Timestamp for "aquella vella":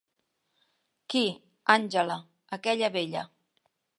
2.59-3.29